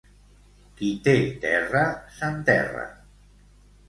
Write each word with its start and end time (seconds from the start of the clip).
Qui 0.77 0.87
té 1.07 1.11
terra 1.43 1.83
s'enterra. 2.15 2.87